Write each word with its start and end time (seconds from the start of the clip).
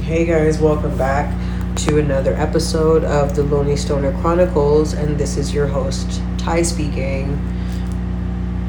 Hey 0.00 0.24
guys, 0.24 0.58
welcome 0.58 0.96
back 0.96 1.34
to 1.76 1.98
another 1.98 2.32
episode 2.34 3.04
of 3.04 3.36
the 3.36 3.42
Lonely 3.42 3.76
Stoner 3.76 4.18
Chronicles, 4.20 4.94
and 4.94 5.18
this 5.18 5.36
is 5.36 5.52
your 5.52 5.66
host, 5.66 6.22
Ty 6.38 6.62
speaking. 6.62 7.38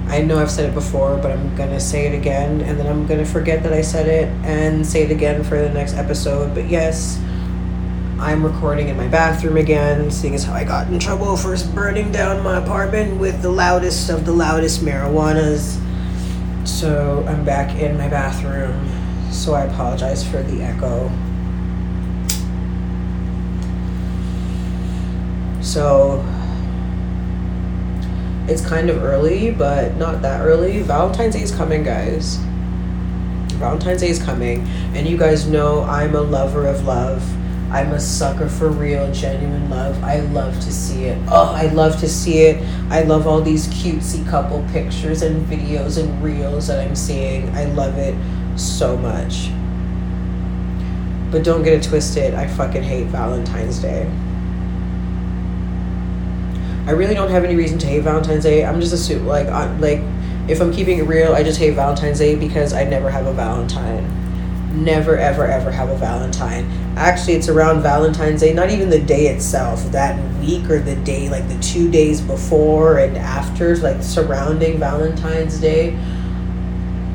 I 0.08 0.22
know 0.22 0.38
I've 0.40 0.52
said 0.52 0.70
it 0.70 0.74
before, 0.74 1.18
but 1.18 1.32
I'm 1.32 1.56
gonna 1.56 1.80
say 1.80 2.08
it 2.08 2.14
again, 2.14 2.62
and 2.62 2.78
then 2.78 2.88
I'm 2.88 3.08
gonna 3.08 3.26
forget 3.26 3.64
that 3.64 3.72
I 3.72 3.82
said 3.82 4.08
it 4.08 4.28
and 4.46 4.86
say 4.86 5.04
it 5.04 5.12
again 5.12 5.44
for 5.44 5.58
the 5.58 5.70
next 5.70 5.94
episode. 5.94 6.54
But 6.54 6.70
yes, 6.70 7.18
I'm 8.20 8.44
recording 8.46 8.90
in 8.90 8.98
my 8.98 9.08
bathroom 9.08 9.56
again, 9.56 10.12
seeing 10.12 10.36
as 10.36 10.44
how 10.44 10.54
I 10.54 10.66
got 10.66 10.88
in 10.88 11.00
trouble 11.00 11.38
for 11.38 11.56
burning 11.74 12.12
down 12.12 12.44
my 12.44 12.58
apartment 12.58 13.18
with 13.18 13.42
the 13.42 13.50
loudest 13.50 14.10
of 14.10 14.26
the 14.26 14.34
loudest 14.34 14.82
marijuanas. 14.82 15.80
So 16.68 17.24
I'm 17.28 17.46
back 17.46 17.80
in 17.80 17.98
my 17.98 18.10
bathroom, 18.10 18.99
so 19.32 19.54
I 19.54 19.64
apologize 19.64 20.28
for 20.28 20.42
the 20.44 20.62
echo. 20.62 21.10
So 25.62 26.26
it's 28.48 28.66
kind 28.66 28.90
of 28.90 29.04
early, 29.04 29.52
but 29.52 29.96
not 29.98 30.22
that 30.24 30.42
early. 30.46 30.82
Valentine's 30.82 31.36
Day 31.36 31.42
is 31.42 31.56
coming, 31.56 31.84
guys. 31.84 32.38
Valentine's 33.58 34.02
Day 34.02 34.10
is 34.10 34.22
coming, 34.22 34.68
and 34.96 35.08
you 35.08 35.18
guys 35.18 35.48
know 35.48 35.84
I'm 35.84 36.16
a 36.16 36.22
lover 36.22 36.66
of 36.66 36.86
love. 36.86 37.24
I'm 37.72 37.92
a 37.92 38.00
sucker 38.00 38.50
for 38.50 38.70
real, 38.70 39.12
genuine 39.14 39.70
love. 39.70 40.04
I 40.04 40.22
love 40.22 40.56
to 40.56 40.74
see 40.74 41.04
it. 41.04 41.22
Oh, 41.30 41.54
I 41.54 41.68
love 41.68 42.00
to 42.00 42.10
see 42.10 42.40
it. 42.40 42.64
I 42.90 43.04
love 43.04 43.28
all 43.28 43.42
these 43.42 43.68
cutesy 43.68 44.28
couple 44.28 44.66
pictures 44.72 45.22
and 45.22 45.46
videos 45.46 46.02
and 46.02 46.24
reels 46.24 46.66
that 46.68 46.80
I'm 46.80 46.96
seeing. 46.96 47.48
I 47.56 47.66
love 47.66 48.00
it 48.00 48.16
so 48.60 48.98
much. 48.98 49.50
But 51.32 51.44
don't 51.44 51.64
get 51.64 51.74
it 51.74 51.84
twisted. 51.84 52.34
I 52.34 52.48
fucking 52.48 52.84
hate 52.84 53.08
Valentine's 53.08 53.80
Day. 53.80 54.10
I 56.88 56.92
really 56.92 57.14
don't 57.14 57.30
have 57.30 57.44
any 57.44 57.56
reason 57.56 57.78
to 57.80 57.88
hate 57.88 58.02
Valentine's 58.02 58.44
Day. 58.44 58.66
I'm 58.66 58.82
just 58.82 58.94
a 58.94 58.96
assuming, 58.96 59.28
like, 59.28 59.48
I, 59.48 59.72
like, 59.78 60.02
if 60.50 60.60
I'm 60.60 60.74
keeping 60.74 60.98
it 60.98 61.04
real, 61.04 61.34
I 61.34 61.44
just 61.44 61.60
hate 61.60 61.76
Valentine's 61.76 62.18
Day 62.18 62.36
because 62.36 62.74
I 62.74 62.84
never 62.84 63.12
have 63.12 63.28
a 63.28 63.34
Valentine. 63.34 64.84
Never, 64.84 65.16
ever, 65.16 65.46
ever 65.46 65.70
have 65.70 65.90
a 65.90 65.98
Valentine. 65.98 66.68
Actually, 66.96 67.34
it's 67.34 67.48
around 67.48 67.84
Valentine's 67.84 68.42
Day, 68.42 68.54
not 68.54 68.72
even 68.72 68.90
the 68.90 69.00
day 69.00 69.28
itself, 69.28 69.84
that 69.92 70.20
week 70.40 70.68
or 70.70 70.80
the 70.80 70.96
day, 70.98 71.30
like 71.30 71.48
the 71.48 71.60
two 71.60 71.92
days 71.92 72.22
before 72.22 72.98
and 72.98 73.18
after, 73.18 73.78
like 73.78 74.02
surrounding 74.02 74.80
Valentine's 74.80 75.60
Day. 75.60 75.92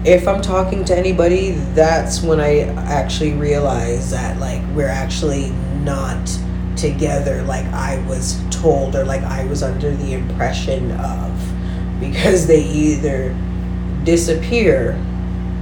If 0.05 0.29
I'm 0.29 0.43
talking 0.43 0.85
to 0.85 0.97
anybody, 0.97 1.53
that's 1.73 2.23
when 2.23 2.39
I 2.39 2.61
actually 2.77 3.33
realize 3.33 4.11
that, 4.11 4.39
like, 4.39 4.63
we're 4.75 4.87
actually 4.87 5.51
not 5.83 6.29
together 6.77 7.43
like 7.45 7.65
I 7.67 8.05
was 8.07 8.43
told 8.51 8.97
or 8.97 9.05
like 9.05 9.23
I 9.23 9.45
was 9.47 9.63
under 9.63 9.95
the 9.95 10.13
impression 10.13 10.93
of 10.93 11.31
because 12.01 12.47
they 12.47 12.63
either 12.65 13.35
disappear 14.05 15.01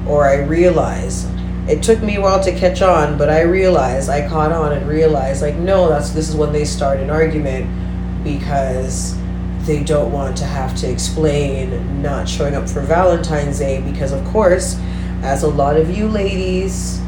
or 0.07 0.27
I 0.27 0.43
realize. 0.43 1.27
It 1.69 1.83
took 1.83 2.03
me 2.03 2.17
a 2.17 2.21
while 2.21 2.43
to 2.43 2.53
catch 2.59 2.83
on 2.83 3.17
but 3.17 3.29
I 3.29 3.43
realized 3.43 4.11
I 4.11 4.29
caught 4.29 4.53
on 4.53 4.73
and 4.73 4.89
realized 4.89 5.43
like 5.43 5.55
no 5.57 5.89
that's 5.89 6.11
this 6.11 6.29
is 6.29 6.35
when 6.35 6.53
they 6.53 6.65
start 6.65 6.99
an 6.99 7.11
argument 7.11 8.25
because 8.25 9.17
they 9.65 9.83
don't 9.83 10.13
want 10.13 10.37
to 10.37 10.45
have 10.45 10.77
to 10.77 10.91
explain 10.91 12.03
not 12.03 12.29
showing 12.29 12.55
up 12.55 12.69
for 12.69 12.81
Valentine's 12.81 13.59
Day 13.59 13.81
because 13.81 14.13
of 14.13 14.25
course 14.27 14.79
as 15.23 15.45
a 15.45 15.49
lot 15.49 15.77
of 15.77 15.97
you 15.97 16.09
ladies 16.09 17.01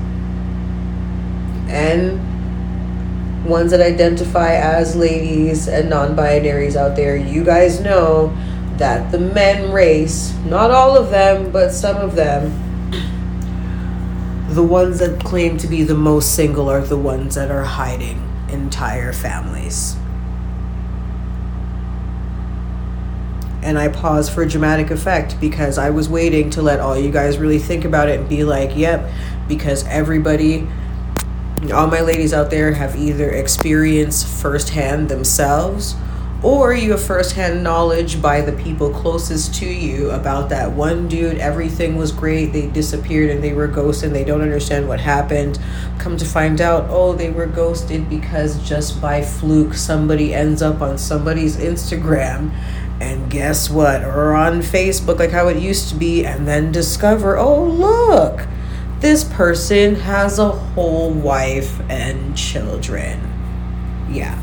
and 1.69 2.20
ones 3.44 3.70
that 3.72 3.80
identify 3.80 4.55
as 4.55 4.96
ladies 4.96 5.69
and 5.69 5.91
non 5.91 6.16
binaries 6.16 6.77
out 6.77 6.96
there, 6.96 7.16
you 7.16 7.44
guys 7.44 7.80
know 7.80 8.34
that 8.77 9.12
the 9.12 9.18
men 9.18 9.73
race, 9.73 10.34
not 10.46 10.70
all 10.70 10.96
of 10.96 11.11
them, 11.11 11.51
but 11.51 11.70
some 11.70 11.96
of 11.96 12.14
them, 12.14 12.61
the 14.48 14.62
ones 14.62 14.98
that 14.98 15.20
claim 15.20 15.57
to 15.58 15.67
be 15.67 15.83
the 15.83 15.95
most 15.95 16.34
single 16.34 16.68
are 16.68 16.80
the 16.80 16.96
ones 16.96 17.34
that 17.34 17.51
are 17.51 17.64
hiding 17.64 18.20
entire 18.48 19.12
families. 19.12 19.96
And 23.64 23.79
I 23.79 23.89
pause 23.89 24.29
for 24.29 24.45
dramatic 24.45 24.91
effect 24.91 25.41
because 25.41 25.79
I 25.79 25.91
was 25.91 26.08
waiting 26.08 26.51
to 26.51 26.63
let 26.63 26.80
all 26.80 26.97
you 26.97 27.11
guys 27.11 27.39
really 27.39 27.58
think 27.58 27.85
about 27.85 28.08
it 28.08 28.20
and 28.20 28.29
be 28.29 28.45
like, 28.45 28.77
yep, 28.77 29.11
because 29.48 29.85
everybody 29.86 30.69
all 31.73 31.86
my 31.86 32.01
ladies 32.01 32.35
out 32.35 32.51
there 32.51 32.73
have 32.75 32.95
either 32.95 33.30
experienced 33.30 34.27
firsthand 34.27 35.08
themselves 35.08 35.97
or 36.42 36.75
you 36.75 36.91
have 36.91 37.02
firsthand 37.02 37.63
knowledge 37.64 38.20
by 38.20 38.42
the 38.42 38.52
people 38.52 38.91
closest 38.91 39.55
to 39.55 39.67
you 39.67 40.11
about 40.11 40.51
that 40.51 40.70
one 40.70 41.08
dude. 41.08 41.39
Everything 41.39 41.96
was 41.96 42.13
great. 42.13 42.52
They 42.52 42.67
disappeared 42.67 43.31
and 43.31 43.42
they 43.42 43.55
were 43.55 43.67
ghosted 43.67 44.13
they 44.13 44.25
don't 44.25 44.42
understand 44.42 44.86
what 44.86 45.01
happened. 45.01 45.58
Come 45.98 46.19
to 46.19 46.25
find 46.27 46.61
out 46.61 46.86
oh 46.91 47.14
they 47.14 47.31
were 47.31 47.46
ghosted 47.46 48.11
because 48.11 48.58
just 48.69 49.01
by 49.01 49.23
fluke 49.23 49.73
somebody 49.73 50.35
ends 50.35 50.61
up 50.61 50.83
on 50.83 50.98
somebody's 50.98 51.57
instagram 51.57 52.52
and 53.00 53.30
guess 53.30 53.68
what 53.68 54.02
or 54.05 54.34
on 54.34 54.60
facebook 54.60 55.18
like 55.18 55.30
how 55.30 55.48
it 55.48 55.56
used 55.56 55.88
to 55.88 55.94
be 55.94 56.24
and 56.24 56.46
then 56.46 56.70
discover 56.70 57.36
oh 57.36 57.64
look 57.64 58.46
this 59.05 59.22
person 59.22 59.96
has 59.96 60.38
a 60.38 60.48
whole 60.48 61.10
wife 61.10 61.78
and 61.90 62.34
children. 62.34 63.20
Yeah. 64.10 64.40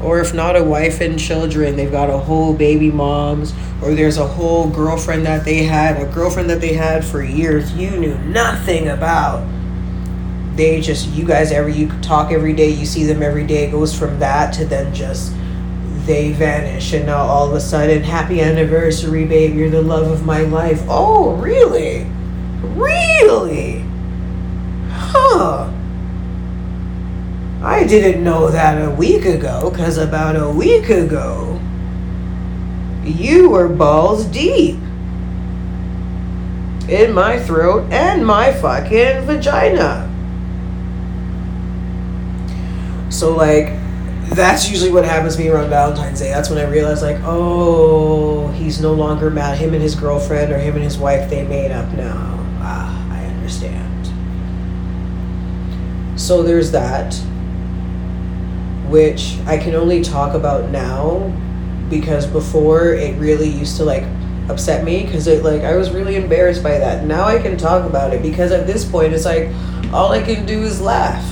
Or 0.00 0.20
if 0.20 0.32
not 0.32 0.54
a 0.54 0.62
wife 0.62 1.00
and 1.00 1.18
children, 1.18 1.74
they've 1.74 1.90
got 1.90 2.10
a 2.10 2.16
whole 2.16 2.54
baby 2.54 2.92
moms, 2.92 3.52
or 3.82 3.96
there's 3.96 4.18
a 4.18 4.26
whole 4.26 4.70
girlfriend 4.70 5.26
that 5.26 5.44
they 5.44 5.64
had, 5.64 6.00
a 6.00 6.06
girlfriend 6.12 6.48
that 6.50 6.60
they 6.60 6.74
had 6.74 7.04
for 7.04 7.20
years 7.20 7.74
you 7.74 7.90
knew 7.90 8.16
nothing 8.18 8.86
about. 8.86 9.44
They 10.54 10.80
just, 10.80 11.08
you 11.08 11.26
guys, 11.26 11.50
every, 11.50 11.74
you 11.74 11.88
talk 12.00 12.30
every 12.30 12.52
day, 12.52 12.70
you 12.70 12.86
see 12.86 13.02
them 13.02 13.20
every 13.20 13.44
day, 13.44 13.64
it 13.64 13.72
goes 13.72 13.98
from 13.98 14.20
that 14.20 14.54
to 14.54 14.64
then 14.64 14.94
just 14.94 15.32
they 16.08 16.32
vanish 16.32 16.92
and 16.92 17.06
now 17.06 17.18
all 17.18 17.48
of 17.48 17.54
a 17.54 17.60
sudden 17.60 18.02
happy 18.02 18.40
anniversary 18.40 19.24
babe 19.24 19.54
you're 19.54 19.70
the 19.70 19.80
love 19.80 20.10
of 20.10 20.26
my 20.26 20.40
life 20.40 20.82
oh 20.88 21.36
really 21.36 22.04
Really? 22.60 23.84
Huh. 24.90 25.72
I 27.62 27.84
didn't 27.84 28.24
know 28.24 28.50
that 28.50 28.84
a 28.84 28.90
week 28.90 29.24
ago, 29.24 29.70
because 29.70 29.96
about 29.96 30.34
a 30.34 30.50
week 30.50 30.88
ago, 30.88 31.60
you 33.04 33.50
were 33.50 33.68
balls 33.68 34.24
deep 34.26 34.76
in 36.88 37.12
my 37.12 37.38
throat 37.38 37.92
and 37.92 38.26
my 38.26 38.52
fucking 38.52 39.22
vagina. 39.22 40.04
So, 43.10 43.34
like, 43.36 43.77
that's 44.38 44.70
usually 44.70 44.92
what 44.92 45.04
happens 45.04 45.34
to 45.34 45.42
me 45.42 45.48
around 45.48 45.68
Valentine's 45.68 46.20
Day. 46.20 46.30
That's 46.30 46.48
when 46.48 46.58
I 46.58 46.70
realize, 46.70 47.02
like, 47.02 47.18
oh, 47.24 48.46
he's 48.52 48.80
no 48.80 48.94
longer 48.94 49.30
mad. 49.30 49.58
Him 49.58 49.74
and 49.74 49.82
his 49.82 49.96
girlfriend 49.96 50.52
or 50.52 50.58
him 50.58 50.76
and 50.76 50.84
his 50.84 50.96
wife, 50.96 51.28
they 51.28 51.44
made 51.44 51.72
up 51.72 51.92
now. 51.94 52.38
Ah, 52.60 53.12
I 53.12 53.24
understand. 53.24 54.06
So 56.18 56.44
there's 56.44 56.70
that, 56.70 57.14
which 58.88 59.38
I 59.46 59.58
can 59.58 59.74
only 59.74 60.02
talk 60.02 60.34
about 60.34 60.70
now 60.70 61.32
because 61.90 62.24
before 62.24 62.92
it 62.92 63.18
really 63.18 63.48
used 63.48 63.76
to 63.78 63.84
like 63.84 64.04
upset 64.48 64.84
me 64.84 65.04
because 65.04 65.26
it 65.26 65.42
like 65.42 65.62
I 65.62 65.74
was 65.76 65.90
really 65.90 66.14
embarrassed 66.14 66.62
by 66.62 66.78
that. 66.78 67.04
Now 67.04 67.24
I 67.24 67.38
can 67.40 67.56
talk 67.56 67.84
about 67.88 68.12
it 68.14 68.22
because 68.22 68.52
at 68.52 68.66
this 68.66 68.84
point 68.88 69.14
it's 69.14 69.24
like 69.24 69.48
all 69.92 70.12
I 70.12 70.22
can 70.22 70.46
do 70.46 70.62
is 70.62 70.80
laugh. 70.80 71.24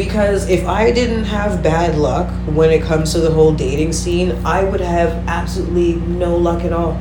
Because 0.00 0.48
if 0.48 0.66
I 0.66 0.92
didn't 0.92 1.24
have 1.24 1.62
bad 1.62 1.98
luck 1.98 2.30
when 2.46 2.70
it 2.70 2.82
comes 2.82 3.12
to 3.12 3.20
the 3.20 3.30
whole 3.30 3.52
dating 3.52 3.92
scene, 3.92 4.32
I 4.46 4.64
would 4.64 4.80
have 4.80 5.10
absolutely 5.28 5.96
no 5.96 6.38
luck 6.38 6.64
at 6.64 6.72
all. 6.72 6.94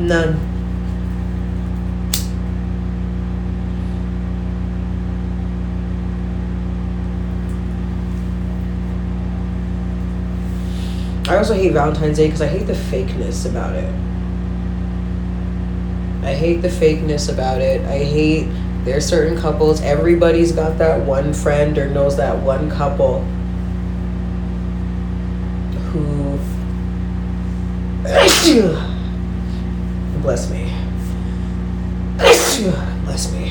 None. 0.00 0.34
I 11.28 11.36
also 11.36 11.54
hate 11.54 11.72
Valentine's 11.72 12.16
Day 12.16 12.26
because 12.26 12.42
I 12.42 12.48
hate 12.48 12.66
the 12.66 12.72
fakeness 12.72 13.48
about 13.48 13.76
it. 13.76 13.94
I 16.24 16.34
hate 16.34 16.62
the 16.62 16.68
fakeness 16.68 17.32
about 17.32 17.60
it. 17.60 17.82
I 17.82 17.98
hate 17.98 18.48
there's 18.84 19.06
certain 19.06 19.38
couples, 19.38 19.80
everybody's 19.82 20.52
got 20.52 20.78
that 20.78 21.04
one 21.04 21.34
friend 21.34 21.76
or 21.78 21.88
knows 21.88 22.16
that 22.16 22.38
one 22.38 22.70
couple 22.70 23.22
who 25.92 26.38
bless 30.22 30.50
me 30.50 30.70
Bless 33.04 33.32
me. 33.32 33.48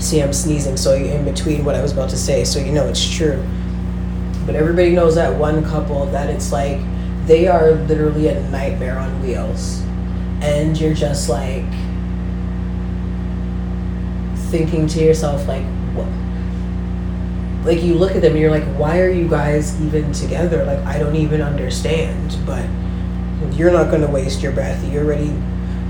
See, 0.00 0.22
I'm 0.22 0.32
sneezing, 0.32 0.76
so 0.76 0.94
in 0.94 1.24
between 1.24 1.64
what 1.64 1.74
I 1.74 1.82
was 1.82 1.92
about 1.92 2.10
to 2.10 2.16
say, 2.16 2.44
so 2.44 2.60
you 2.60 2.70
know 2.70 2.86
it's 2.86 3.12
true. 3.12 3.44
But 4.46 4.54
everybody 4.54 4.90
knows 4.90 5.16
that 5.16 5.36
one 5.36 5.64
couple 5.64 6.06
that 6.06 6.30
it's 6.30 6.52
like 6.52 6.80
they 7.26 7.48
are 7.48 7.72
literally 7.72 8.28
a 8.28 8.40
nightmare 8.50 8.98
on 8.98 9.20
wheels. 9.20 9.80
And 10.42 10.80
you're 10.80 10.94
just 10.94 11.28
like 11.28 11.64
thinking 14.52 14.86
to 14.86 15.02
yourself, 15.02 15.48
like, 15.48 15.64
what? 15.94 16.06
Like, 17.66 17.82
you 17.82 17.94
look 17.94 18.14
at 18.14 18.22
them 18.22 18.32
and 18.32 18.40
you're 18.40 18.50
like, 18.50 18.66
why 18.78 19.00
are 19.00 19.08
you 19.08 19.28
guys 19.28 19.80
even 19.82 20.12
together? 20.12 20.64
Like, 20.64 20.78
I 20.80 20.98
don't 20.98 21.16
even 21.16 21.40
understand. 21.40 22.36
But 22.46 22.66
you're 23.56 23.72
not 23.72 23.90
going 23.90 24.02
to 24.02 24.08
waste 24.08 24.42
your 24.42 24.52
breath. 24.52 24.84
You 24.92 25.00
already 25.00 25.32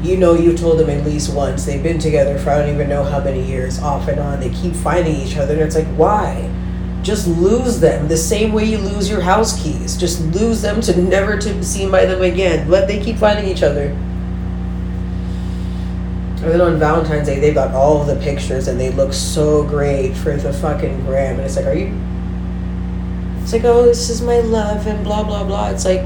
you 0.02 0.16
know 0.16 0.34
you've 0.34 0.58
told 0.58 0.80
them 0.80 0.90
at 0.90 1.04
least 1.04 1.32
once. 1.32 1.64
They've 1.64 1.82
been 1.82 1.98
together 1.98 2.36
for 2.38 2.50
I 2.50 2.58
don't 2.58 2.74
even 2.74 2.88
know 2.88 3.04
how 3.04 3.22
many 3.22 3.44
years, 3.46 3.78
off 3.78 4.08
and 4.08 4.18
on. 4.18 4.40
They 4.40 4.50
keep 4.50 4.74
finding 4.74 5.14
each 5.14 5.36
other, 5.36 5.54
and 5.54 5.62
it's 5.62 5.76
like, 5.76 5.86
why? 5.94 6.50
Just 7.02 7.28
lose 7.28 7.78
them 7.78 8.08
the 8.08 8.16
same 8.16 8.52
way 8.52 8.64
you 8.64 8.78
lose 8.78 9.08
your 9.08 9.20
house 9.20 9.62
keys. 9.62 9.96
Just 9.96 10.20
lose 10.34 10.60
them 10.60 10.80
to 10.82 11.00
never 11.00 11.38
to 11.38 11.54
be 11.54 11.62
seen 11.62 11.90
by 11.90 12.04
them 12.04 12.22
again. 12.22 12.68
But 12.68 12.88
they 12.88 13.00
keep 13.00 13.16
finding 13.16 13.46
each 13.46 13.62
other. 13.62 13.96
And 16.42 16.50
then 16.50 16.60
on 16.60 16.76
Valentine's 16.76 17.28
Day, 17.28 17.38
they've 17.38 17.54
got 17.54 17.72
all 17.72 18.02
the 18.04 18.16
pictures, 18.16 18.66
and 18.66 18.78
they 18.78 18.90
look 18.90 19.12
so 19.12 19.62
great 19.62 20.16
for 20.16 20.36
the 20.36 20.52
fucking 20.52 21.04
gram. 21.04 21.36
And 21.36 21.46
it's 21.46 21.54
like, 21.54 21.66
are 21.66 21.74
you? 21.74 21.96
It's 23.42 23.52
like, 23.52 23.64
oh, 23.64 23.84
this 23.84 24.10
is 24.10 24.20
my 24.22 24.40
love, 24.40 24.86
and 24.88 25.04
blah 25.04 25.22
blah 25.22 25.44
blah. 25.44 25.70
It's 25.70 25.84
like 25.84 26.02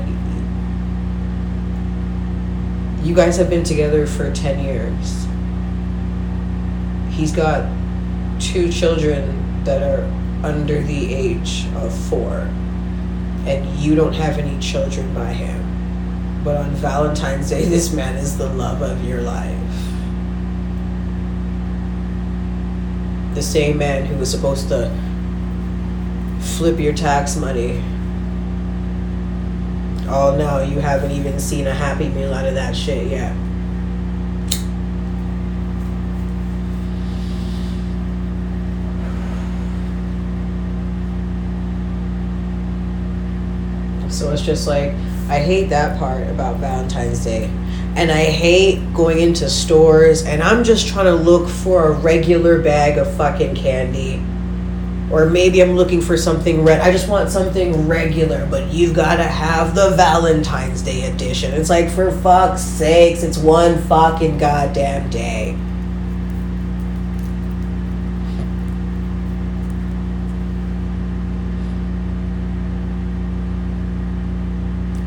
you 3.02 3.14
guys 3.14 3.36
have 3.36 3.48
been 3.48 3.62
together 3.62 4.06
for 4.06 4.32
10 4.32 4.64
years. 4.64 5.26
He's 7.16 7.30
got 7.30 7.70
two 8.40 8.70
children 8.70 9.64
that 9.64 9.80
are 9.82 10.04
under 10.44 10.82
the 10.82 11.14
age 11.14 11.66
of 11.76 11.96
four, 12.08 12.50
and 13.46 13.64
you 13.78 13.94
don't 13.94 14.12
have 14.12 14.38
any 14.38 14.58
children 14.60 15.14
by 15.14 15.32
him. 15.32 16.42
But 16.44 16.56
on 16.56 16.70
Valentine's 16.72 17.48
Day, 17.48 17.64
this 17.64 17.92
man 17.92 18.16
is 18.16 18.36
the 18.36 18.48
love 18.50 18.82
of 18.82 19.02
your 19.04 19.22
life. 19.22 19.65
The 23.36 23.42
same 23.42 23.78
man 23.78 24.06
who 24.06 24.16
was 24.16 24.28
supposed 24.30 24.68
to 24.70 24.90
flip 26.40 26.80
your 26.80 26.94
tax 26.94 27.36
money 27.36 27.80
Oh 30.08 30.36
no, 30.36 30.62
you 30.62 30.78
haven't 30.78 31.10
even 31.10 31.40
seen 31.40 31.66
a 31.66 31.74
happy 31.74 32.08
meal 32.08 32.32
out 32.32 32.46
of 32.46 32.54
that 32.54 32.76
shit 32.76 33.08
yet. 33.08 33.34
So 44.08 44.32
it's 44.32 44.42
just 44.42 44.68
like 44.68 44.92
I 45.28 45.40
hate 45.40 45.70
that 45.70 45.98
part 45.98 46.28
about 46.28 46.58
Valentine's 46.58 47.24
Day. 47.24 47.50
And 47.96 48.12
I 48.12 48.24
hate 48.24 48.94
going 48.94 49.20
into 49.20 49.48
stores 49.48 50.24
and 50.24 50.42
I'm 50.42 50.62
just 50.62 50.86
trying 50.86 51.06
to 51.06 51.14
look 51.14 51.48
for 51.48 51.88
a 51.88 51.92
regular 51.92 52.62
bag 52.62 52.98
of 52.98 53.12
fucking 53.16 53.56
candy 53.56 54.22
or 55.10 55.26
maybe 55.26 55.62
I'm 55.62 55.76
looking 55.76 56.00
for 56.00 56.16
something 56.16 56.64
red. 56.64 56.80
I 56.80 56.90
just 56.90 57.08
want 57.08 57.30
something 57.30 57.86
regular, 57.86 58.46
but 58.46 58.72
you've 58.72 58.94
got 58.94 59.16
to 59.16 59.24
have 59.24 59.74
the 59.74 59.90
Valentine's 59.90 60.82
Day 60.82 61.10
edition. 61.10 61.54
It's 61.54 61.70
like 61.70 61.90
for 61.90 62.10
fuck's 62.10 62.62
sakes, 62.62 63.22
it's 63.22 63.38
one 63.38 63.78
fucking 63.82 64.38
goddamn 64.38 65.08
day. 65.10 65.56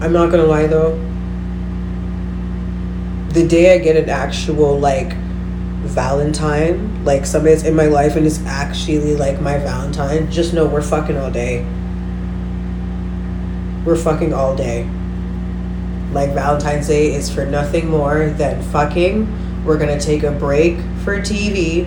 I'm 0.01 0.13
not 0.13 0.31
gonna 0.31 0.45
lie 0.45 0.65
though. 0.65 1.08
The 3.29 3.47
day 3.47 3.75
I 3.75 3.77
get 3.77 3.95
an 3.95 4.09
actual 4.09 4.79
like 4.79 5.13
Valentine, 5.83 7.05
like 7.05 7.27
somebody's 7.27 7.63
in 7.63 7.75
my 7.75 7.85
life 7.85 8.15
and 8.15 8.25
it's 8.25 8.43
actually 8.45 9.15
like 9.15 9.39
my 9.39 9.59
Valentine, 9.59 10.31
just 10.31 10.51
know 10.51 10.65
we're 10.65 10.81
fucking 10.81 11.15
all 11.15 11.29
day. 11.29 11.63
We're 13.85 13.95
fucking 13.95 14.33
all 14.33 14.55
day. 14.55 14.89
Like 16.11 16.31
Valentine's 16.33 16.87
Day 16.87 17.13
is 17.13 17.29
for 17.31 17.45
nothing 17.45 17.87
more 17.87 18.31
than 18.31 18.63
fucking. 18.71 19.63
We're 19.63 19.77
gonna 19.77 19.99
take 19.99 20.23
a 20.23 20.31
break 20.31 20.79
for 21.03 21.19
TV. 21.19 21.85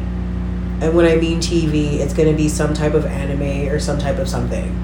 And 0.81 0.95
when 0.95 1.07
I 1.07 1.17
mean 1.17 1.41
TV, 1.41 1.95
it's 1.95 2.15
gonna 2.15 2.35
be 2.35 2.49
some 2.49 2.73
type 2.73 2.95
of 2.95 3.05
anime 3.05 3.69
or 3.69 3.81
some 3.81 3.99
type 3.99 4.19
of 4.19 4.29
something. 4.29 4.79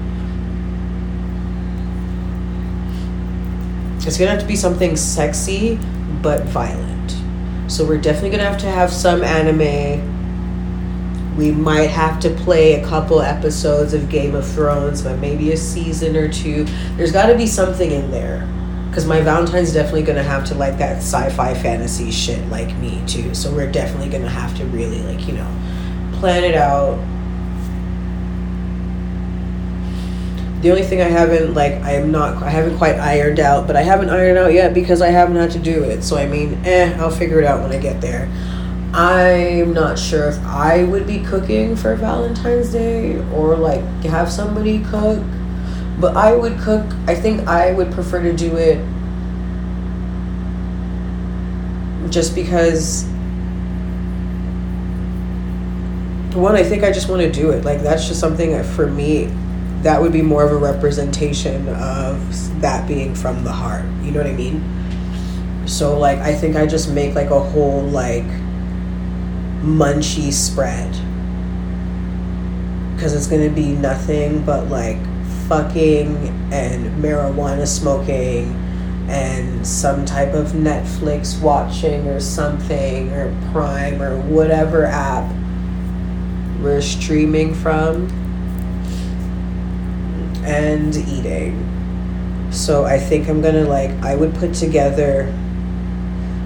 It's 4.05 4.17
gonna 4.17 4.31
have 4.31 4.41
to 4.41 4.45
be 4.45 4.57
something 4.57 4.97
sexy 4.97 5.79
but 6.21 6.43
violent. 6.45 7.15
So 7.71 7.85
we're 7.85 8.01
definitely 8.01 8.31
gonna 8.31 8.49
have 8.49 8.59
to 8.61 8.67
have 8.67 8.91
some 8.91 9.23
anime. 9.23 10.07
We 11.37 11.51
might 11.51 11.89
have 11.89 12.19
to 12.21 12.29
play 12.31 12.81
a 12.81 12.85
couple 12.85 13.21
episodes 13.21 13.93
of 13.93 14.09
Game 14.09 14.35
of 14.35 14.45
Thrones, 14.45 15.01
but 15.01 15.19
maybe 15.19 15.51
a 15.51 15.57
season 15.57 16.15
or 16.15 16.27
two. 16.27 16.65
There's 16.97 17.11
got 17.11 17.27
to 17.27 17.37
be 17.37 17.47
something 17.47 17.91
in 17.91 18.11
there, 18.11 18.45
because 18.89 19.05
my 19.05 19.21
Valentine's 19.21 19.71
definitely 19.71 20.03
gonna 20.03 20.23
have 20.23 20.43
to 20.45 20.55
like 20.55 20.77
that 20.79 20.97
sci-fi 20.97 21.53
fantasy 21.53 22.11
shit 22.11 22.45
like 22.49 22.75
me 22.77 23.01
too. 23.07 23.33
So 23.33 23.53
we're 23.53 23.71
definitely 23.71 24.09
gonna 24.09 24.27
have 24.27 24.57
to 24.57 24.65
really 24.65 25.01
like 25.03 25.27
you 25.27 25.33
know 25.33 25.47
plan 26.19 26.43
it 26.43 26.55
out 26.55 26.97
The 30.61 30.71
only 30.71 30.83
thing 30.83 31.01
I 31.01 31.05
haven't 31.05 31.53
like 31.53 31.73
I 31.83 31.93
am 31.93 32.11
not 32.11 32.43
I 32.43 32.49
haven't 32.49 32.77
quite 32.77 32.95
ironed 32.95 33.39
out, 33.39 33.65
but 33.65 33.77
I 33.77 33.81
haven't 33.81 34.09
ironed 34.09 34.37
out 34.37 34.51
yet 34.51 34.73
because 34.73 35.01
I 35.01 35.07
haven't 35.07 35.37
had 35.37 35.51
to 35.51 35.59
do 35.59 35.83
it. 35.83 36.03
So 36.03 36.17
I 36.17 36.27
mean, 36.27 36.59
eh, 36.65 36.97
I'll 36.99 37.11
figure 37.11 37.39
it 37.39 37.45
out 37.45 37.61
when 37.61 37.71
I 37.71 37.79
get 37.79 38.01
there. 38.01 38.29
I'm 38.93 39.73
not 39.73 39.97
sure 39.97 40.27
if 40.27 40.37
I 40.45 40.83
would 40.83 41.07
be 41.07 41.19
cooking 41.19 41.77
for 41.77 41.95
Valentine's 41.95 42.71
Day 42.73 43.17
or 43.31 43.55
like 43.55 43.81
have 44.03 44.29
somebody 44.29 44.83
cook, 44.83 45.23
but 45.97 46.17
I 46.17 46.35
would 46.35 46.59
cook. 46.59 46.85
I 47.07 47.15
think 47.15 47.47
I 47.47 47.71
would 47.71 47.91
prefer 47.93 48.21
to 48.21 48.33
do 48.33 48.57
it 48.57 48.83
just 52.11 52.35
because 52.35 53.05
one 56.33 56.55
I 56.55 56.63
think 56.63 56.83
I 56.83 56.91
just 56.91 57.07
want 57.07 57.21
to 57.21 57.31
do 57.31 57.51
it. 57.51 57.63
Like 57.63 57.79
that's 57.81 58.09
just 58.09 58.19
something 58.19 58.61
for 58.63 58.87
me 58.87 59.31
that 59.81 60.01
would 60.01 60.11
be 60.11 60.21
more 60.21 60.43
of 60.43 60.51
a 60.51 60.57
representation 60.57 61.67
of 61.69 62.61
that 62.61 62.87
being 62.87 63.15
from 63.15 63.43
the 63.43 63.51
heart. 63.51 63.85
You 64.03 64.11
know 64.11 64.19
what 64.19 64.27
I 64.27 64.33
mean? 64.33 65.67
So 65.67 65.97
like 65.97 66.19
I 66.19 66.35
think 66.35 66.55
I 66.55 66.65
just 66.65 66.91
make 66.91 67.15
like 67.15 67.29
a 67.29 67.39
whole 67.39 67.81
like 67.83 68.25
munchy 69.61 70.33
spread. 70.33 70.93
Cuz 72.99 73.13
it's 73.13 73.27
to 73.27 73.49
be 73.49 73.71
nothing 73.71 74.43
but 74.43 74.69
like 74.69 74.97
fucking 75.47 76.15
and 76.51 77.01
marijuana 77.01 77.65
smoking 77.65 78.53
and 79.07 79.65
some 79.65 80.05
type 80.05 80.33
of 80.33 80.47
Netflix 80.49 81.41
watching 81.41 82.07
or 82.07 82.19
something 82.19 83.11
or 83.13 83.33
Prime 83.51 84.01
or 84.01 84.19
whatever 84.21 84.85
app 84.85 85.33
we're 86.61 86.81
streaming 86.81 87.53
from 87.55 88.07
and 90.49 90.95
eating. 90.95 91.65
So 92.51 92.83
I 92.83 92.97
think 92.97 93.29
I'm 93.29 93.41
gonna 93.41 93.65
like, 93.65 93.91
I 94.03 94.15
would 94.15 94.33
put 94.35 94.53
together 94.53 95.33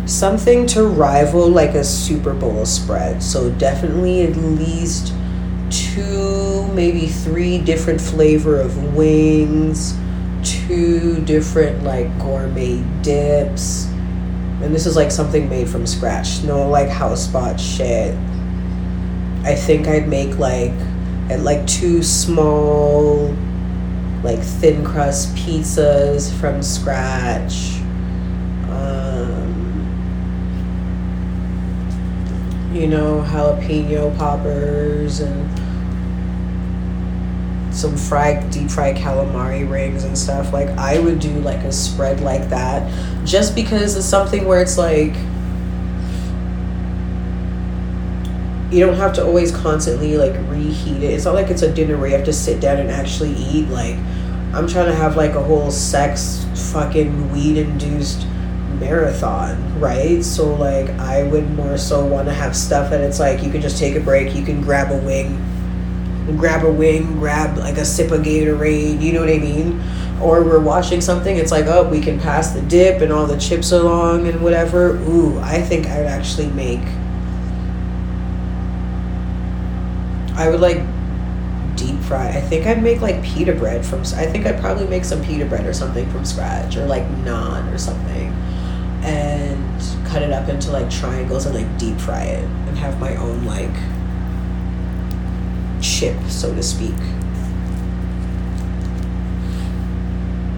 something 0.06 0.68
to 0.68 0.84
rival 0.84 1.48
like 1.48 1.76
a 1.76 1.84
Super 1.84 2.34
Bowl 2.34 2.66
spread. 2.66 3.24
So 3.24 3.50
definitely 3.52 4.24
at 4.24 4.36
least 4.36 5.14
two, 5.70 6.68
maybe 6.74 7.08
three 7.08 7.58
different 7.58 8.02
flavor 8.02 8.60
of 8.60 8.94
wings, 8.94 9.98
two 10.44 11.24
different 11.24 11.84
like 11.84 12.08
gourmet 12.20 12.84
dips. 13.02 13.86
And 14.62 14.76
this 14.76 14.86
is 14.86 14.96
like 14.96 15.12
something 15.12 15.50
made 15.50 15.70
from 15.70 15.88
scratch. 15.88 16.44
No 16.44 16.68
like 16.70 16.90
house 16.90 17.28
bought 17.28 17.60
shit. 17.60 18.16
I 19.46 19.56
think 19.56 19.88
I'd 19.88 20.08
make 20.08 20.38
like 20.38 20.74
at 21.30 21.40
like 21.42 21.66
two 21.66 22.04
small 22.04 23.34
like 24.24 24.40
thin 24.40 24.86
crust 24.86 25.36
pizzas 25.36 26.34
from 26.40 26.64
scratch. 26.64 27.80
Um, 28.70 29.52
you 32.74 32.88
know, 32.88 33.24
jalapeno 33.28 34.18
poppers 34.18 35.20
and 35.20 35.60
some 37.76 37.98
fried 37.98 38.50
deep 38.50 38.70
fried 38.70 38.96
calamari 38.96 39.70
rings 39.70 40.06
and 40.06 40.18
stuff. 40.18 40.54
Like 40.54 40.70
I 40.70 41.00
would 41.00 41.20
do 41.20 41.32
like 41.42 41.60
a 41.60 41.72
spread 41.72 42.22
like 42.22 42.50
that 42.50 42.90
just 43.26 43.56
because 43.56 43.96
it's 43.98 44.06
something 44.06 44.46
where 44.46 44.62
it's 44.62 44.78
like 44.78 45.14
you 48.74 48.80
don't 48.80 48.96
have 48.96 49.14
to 49.14 49.24
always 49.24 49.52
constantly 49.52 50.18
like 50.18 50.34
reheat 50.50 51.04
it. 51.04 51.14
It's 51.14 51.26
not 51.26 51.36
like 51.36 51.50
it's 51.50 51.62
a 51.62 51.72
dinner 51.72 51.98
where 51.98 52.08
you 52.08 52.16
have 52.16 52.26
to 52.26 52.34
sit 52.34 52.60
down 52.60 52.80
and 52.80 52.90
actually 52.90 53.34
eat. 53.34 53.70
Like, 53.70 53.98
I'm 54.54 54.68
trying 54.68 54.86
to 54.86 54.96
have 54.96 55.16
like 55.18 55.32
a 55.32 55.42
whole 55.42 55.72
sex 55.72 56.46
fucking 56.72 57.32
weed 57.32 57.58
induced 57.58 58.28
marathon, 58.80 59.80
right? 59.80 60.24
So 60.24 60.54
like 60.54 60.90
I 60.92 61.24
would 61.24 61.50
more 61.52 61.78
so 61.78 62.06
want 62.06 62.28
to 62.28 62.34
have 62.34 62.56
stuff 62.56 62.92
that 62.92 63.02
it's 63.02 63.20
like 63.20 63.42
you 63.42 63.52
can 63.52 63.62
just 63.62 63.78
take 63.78 63.96
a 63.96 64.00
break, 64.00 64.36
you 64.36 64.46
can 64.46 64.62
grab 64.62 64.92
a 64.92 64.98
wing, 64.98 65.38
grab 66.38 66.64
a 66.66 66.72
wing, 66.72 67.14
grab 67.14 67.58
like 67.58 67.78
a 67.78 67.86
sip 67.86 68.12
of 68.12 68.22
Gatorade, 68.22 69.02
you 69.02 69.14
know 69.14 69.22
what 69.22 69.30
I 69.30 69.40
mean? 69.40 69.82
Or 70.22 70.44
we're 70.44 70.60
watching 70.60 71.02
something, 71.02 71.36
it's 71.36 71.52
like, 71.52 71.66
oh, 71.66 71.90
we 71.90 72.00
can 72.00 72.20
pass 72.20 72.52
the 72.52 72.62
dip 72.62 73.02
and 73.02 73.12
all 73.12 73.26
the 73.26 73.38
chips 73.38 73.72
along 73.72 74.28
and 74.28 74.42
whatever. 74.42 74.98
Ooh, 75.10 75.40
I 75.40 75.62
think 75.62 75.88
I 75.88 75.98
would 75.98 76.08
actually 76.08 76.48
make 76.48 76.82
I 80.36 80.50
would 80.50 80.62
like 80.62 80.82
fry. 82.04 82.30
I 82.30 82.42
think 82.42 82.66
I'd 82.66 82.82
make 82.84 83.02
like 83.02 83.24
pita 83.24 83.54
bread 83.54 83.86
from. 83.86 84.02
I 84.02 84.26
think 84.26 84.46
I'd 84.46 84.60
probably 84.60 84.88
make 84.88 85.06
some 85.06 85.24
pita 85.24 85.46
bread 85.46 85.66
or 85.66 85.74
something 85.74 86.10
from 86.12 86.26
scratch, 86.26 86.78
or 86.78 86.86
like 86.86 87.04
naan 87.24 87.74
or 87.74 87.78
something, 87.78 88.32
and 89.04 89.82
cut 90.08 90.22
it 90.22 90.32
up 90.32 90.50
into 90.50 90.72
like 90.72 90.90
triangles 90.90 91.46
and 91.46 91.56
like 91.56 91.78
deep 91.78 92.00
fry 92.00 92.24
it 92.24 92.44
and 92.44 92.78
have 92.78 93.00
my 93.00 93.16
own 93.16 93.46
like 93.46 93.74
chip, 95.82 96.18
so 96.30 96.54
to 96.54 96.64
speak. 96.64 96.94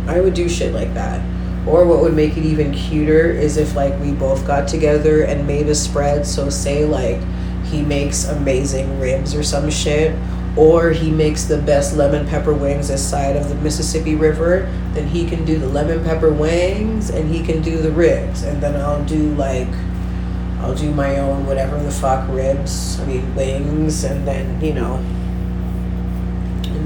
I 0.08 0.20
would 0.22 0.34
do 0.34 0.48
shit 0.48 0.74
like 0.74 0.94
that. 0.94 1.26
Or 1.68 1.84
what 1.86 2.02
would 2.02 2.14
make 2.14 2.38
it 2.38 2.46
even 2.46 2.72
cuter 2.72 3.32
is 3.32 3.58
if 3.58 3.76
like 3.76 4.00
we 4.00 4.12
both 4.12 4.46
got 4.46 4.68
together 4.68 5.24
and 5.24 5.48
made 5.48 5.68
a 5.68 5.74
spread. 5.74 6.28
So 6.28 6.50
say 6.50 6.86
like 6.86 7.20
he 7.64 7.82
makes 7.82 8.26
amazing 8.26 9.00
ribs 9.00 9.34
or 9.34 9.42
some 9.42 9.72
shit 9.72 10.16
or 10.58 10.92
he 10.92 11.12
makes 11.12 11.46
the 11.46 11.58
best 11.58 11.96
lemon 11.96 12.26
pepper 12.28 12.54
wings 12.54 12.88
this 12.88 13.08
side 13.08 13.36
of 13.36 13.50
the 13.50 13.56
Mississippi 13.56 14.16
River, 14.16 14.72
then 14.94 15.08
he 15.08 15.28
can 15.28 15.44
do 15.46 15.60
the 15.60 15.68
lemon 15.68 16.04
pepper 16.04 16.32
wings 16.32 17.10
and 17.10 17.30
he 17.30 17.44
can 17.44 17.62
do 17.62 17.78
the 17.78 17.92
ribs. 17.92 18.44
And 18.44 18.62
then 18.64 18.76
I'll 18.76 19.04
do 19.06 19.34
like, 19.36 19.68
I'll 20.60 20.76
do 20.76 20.92
my 20.92 21.18
own 21.18 21.46
whatever 21.46 21.82
the 21.82 21.92
fuck 21.92 22.28
ribs, 22.30 23.00
I 23.02 23.06
mean 23.06 23.36
wings, 23.36 24.04
and 24.04 24.28
then, 24.28 24.62
you 24.62 24.74
know, 24.74 25.04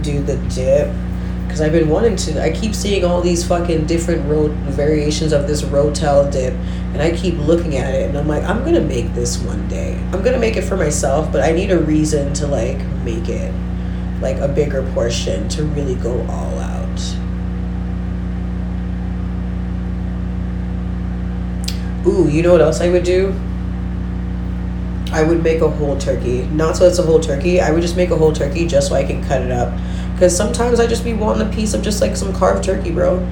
do 0.02 0.24
the 0.24 0.38
dip 0.50 0.94
because 1.50 1.62
I've 1.62 1.72
been 1.72 1.90
wanting 1.90 2.16
to. 2.16 2.44
I 2.44 2.52
keep 2.52 2.76
seeing 2.76 3.04
all 3.04 3.22
these 3.22 3.44
fucking 3.44 3.88
different 3.88 4.24
ro- 4.30 4.50
variations 4.70 5.34
of 5.34 5.48
this 5.48 5.64
Rotel 5.64 6.32
dip, 6.32 6.54
and 6.54 7.02
I 7.02 7.12
keep 7.18 7.40
looking 7.40 7.76
at 7.76 7.92
it, 7.96 8.08
and 8.08 8.18
I'm 8.20 8.28
like, 8.28 8.44
I'm 8.44 8.64
gonna 8.64 8.80
make 8.80 9.16
this 9.16 9.40
one 9.40 9.68
day. 9.68 9.96
I'm 10.14 10.22
gonna 10.22 10.38
make 10.38 10.58
it 10.58 10.62
for 10.62 10.78
myself, 10.78 11.32
but 11.32 11.42
I 11.42 11.52
need 11.52 11.72
a 11.72 11.80
reason 11.80 12.36
to 12.36 12.46
like 12.46 12.78
make 13.04 13.30
it 13.30 13.52
like 14.22 14.38
a 14.38 14.48
bigger 14.48 14.84
portion 14.94 15.50
to 15.50 15.64
really 15.64 15.96
go 15.96 16.22
all 16.28 16.60
out. 16.60 17.16
Ooh, 22.06 22.30
you 22.30 22.44
know 22.44 22.52
what 22.52 22.62
else 22.62 22.80
I 22.80 22.90
would 22.90 23.04
do? 23.04 23.34
I 25.12 25.24
would 25.24 25.42
make 25.42 25.62
a 25.62 25.70
whole 25.70 25.98
turkey. 25.98 26.44
Not 26.44 26.78
so 26.78 26.88
it's 26.88 27.00
a 27.00 27.04
whole 27.04 27.20
turkey. 27.20 27.60
I 27.60 27.72
would 27.72 27.82
just 27.82 27.98
make 27.98 28.12
a 28.12 28.16
whole 28.16 28.32
turkey 28.32 28.68
just 28.68 28.90
so 28.90 28.96
I 28.96 29.04
can 29.04 29.24
cut 29.24 29.42
it 29.42 29.52
up 29.52 29.74
because 30.20 30.36
sometimes 30.36 30.82
I 30.82 30.86
just 30.86 31.06
be 31.06 31.14
wanting 31.14 31.48
a 31.48 31.50
piece 31.50 31.74
of 31.74 31.82
just 31.82 32.02
like 32.02 32.14
some 32.18 32.34
carved 32.34 32.66
turkey, 32.66 32.92
bro. 32.92 33.26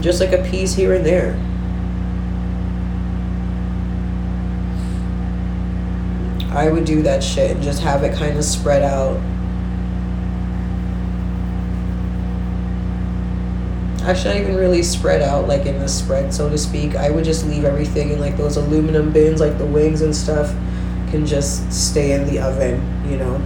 Just 0.00 0.18
like 0.18 0.32
a 0.32 0.42
piece 0.50 0.74
here 0.74 0.92
and 0.92 1.06
there. 1.06 1.34
I 6.52 6.68
would 6.68 6.84
do 6.84 7.00
that 7.02 7.22
shit 7.22 7.52
and 7.52 7.62
just 7.62 7.80
have 7.80 8.02
it 8.02 8.16
kind 8.16 8.36
of 8.36 8.44
spread 8.44 8.82
out. 8.82 9.18
Actually, 14.02 14.34
not 14.34 14.40
even 14.40 14.56
really 14.56 14.82
spread 14.82 15.22
out 15.22 15.46
like 15.46 15.64
in 15.64 15.78
the 15.78 15.88
spread, 15.88 16.34
so 16.34 16.50
to 16.50 16.58
speak. 16.58 16.96
I 16.96 17.08
would 17.08 17.24
just 17.24 17.46
leave 17.46 17.64
everything 17.64 18.10
in 18.10 18.18
like 18.18 18.36
those 18.36 18.56
aluminum 18.56 19.12
bins, 19.12 19.40
like 19.40 19.58
the 19.58 19.66
wings 19.66 20.02
and 20.02 20.14
stuff, 20.14 20.50
can 21.12 21.24
just 21.24 21.72
stay 21.72 22.14
in 22.14 22.26
the 22.26 22.40
oven, 22.40 22.82
you 23.08 23.16
know 23.16 23.40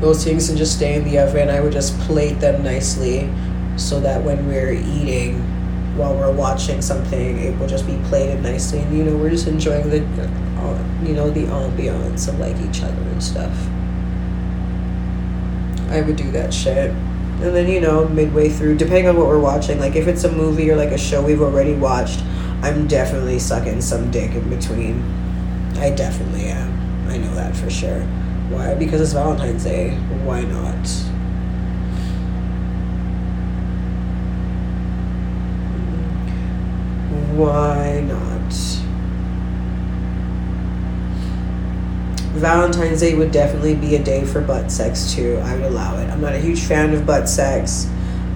those 0.00 0.24
things 0.24 0.48
and 0.48 0.58
just 0.58 0.76
stay 0.76 0.94
in 0.94 1.04
the 1.04 1.18
oven. 1.18 1.48
I 1.48 1.60
would 1.60 1.72
just 1.72 1.98
plate 2.00 2.40
them 2.40 2.62
nicely 2.62 3.30
so 3.76 4.00
that 4.00 4.22
when 4.22 4.46
we're 4.46 4.72
eating 4.72 5.42
while 5.96 6.14
we're 6.14 6.32
watching 6.32 6.82
something, 6.82 7.38
it 7.38 7.56
will 7.58 7.68
just 7.68 7.86
be 7.86 7.96
plated 8.08 8.42
nicely. 8.42 8.80
And, 8.80 8.96
you 8.96 9.04
know, 9.04 9.16
we're 9.16 9.30
just 9.30 9.46
enjoying 9.46 9.90
the, 9.90 10.02
uh, 10.58 11.04
you 11.04 11.14
know, 11.14 11.30
the 11.30 11.44
ambiance 11.44 12.28
of 12.28 12.38
like 12.40 12.56
each 12.62 12.82
other 12.82 13.00
and 13.00 13.22
stuff. 13.22 13.56
I 15.90 16.00
would 16.00 16.16
do 16.16 16.30
that 16.32 16.52
shit. 16.52 16.90
And 16.90 17.54
then, 17.54 17.68
you 17.68 17.80
know, 17.80 18.08
midway 18.08 18.48
through, 18.48 18.76
depending 18.76 19.08
on 19.08 19.16
what 19.16 19.26
we're 19.26 19.40
watching, 19.40 19.78
like 19.78 19.94
if 19.94 20.08
it's 20.08 20.24
a 20.24 20.32
movie 20.32 20.70
or 20.70 20.76
like 20.76 20.90
a 20.90 20.98
show 20.98 21.22
we've 21.24 21.42
already 21.42 21.74
watched, 21.74 22.20
I'm 22.62 22.88
definitely 22.88 23.38
sucking 23.38 23.80
some 23.80 24.10
dick 24.10 24.32
in 24.32 24.48
between. 24.48 25.02
I 25.76 25.90
definitely 25.90 26.46
am. 26.46 27.08
I 27.08 27.18
know 27.18 27.34
that 27.34 27.54
for 27.54 27.70
sure. 27.70 28.04
Why? 28.54 28.74
Because 28.74 29.00
it's 29.00 29.12
Valentine's 29.12 29.64
Day. 29.64 29.90
Why 30.24 30.42
not? 30.42 30.88
Why 37.36 38.00
not? 38.00 38.24
Valentine's 42.34 43.00
Day 43.00 43.14
would 43.14 43.32
definitely 43.32 43.74
be 43.74 43.96
a 43.96 44.02
day 44.02 44.24
for 44.24 44.40
butt 44.40 44.70
sex 44.70 45.12
too. 45.12 45.40
I 45.42 45.54
would 45.54 45.64
allow 45.64 45.98
it. 45.98 46.08
I'm 46.10 46.20
not 46.20 46.34
a 46.34 46.38
huge 46.38 46.60
fan 46.60 46.94
of 46.94 47.04
butt 47.04 47.28
sex, 47.28 47.90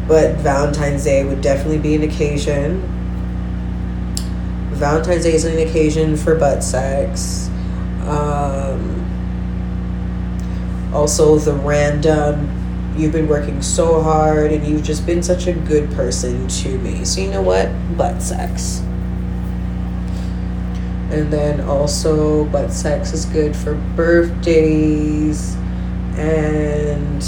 but 0.08 0.34
Valentine's 0.36 1.04
Day 1.04 1.24
would 1.24 1.42
definitely 1.42 1.78
be 1.78 1.94
an 1.94 2.02
occasion. 2.02 2.80
Valentine's 4.72 5.24
Day 5.24 5.34
is 5.34 5.44
an 5.44 5.58
occasion 5.58 6.16
for 6.16 6.34
butt 6.34 6.64
sex. 6.64 7.48
Um, 8.02 8.97
also 10.92 11.38
the 11.38 11.52
random 11.54 12.94
you've 12.96 13.12
been 13.12 13.28
working 13.28 13.62
so 13.62 14.02
hard 14.02 14.50
and 14.50 14.66
you've 14.66 14.82
just 14.82 15.06
been 15.06 15.22
such 15.22 15.46
a 15.46 15.52
good 15.52 15.90
person 15.92 16.48
to 16.48 16.78
me 16.78 17.04
so 17.04 17.20
you 17.20 17.30
know 17.30 17.42
what 17.42 17.68
butt 17.96 18.20
sex 18.20 18.80
and 21.10 21.32
then 21.32 21.60
also 21.62 22.44
butt 22.46 22.72
sex 22.72 23.12
is 23.12 23.24
good 23.26 23.54
for 23.54 23.74
birthdays 23.94 25.54
and 26.16 27.22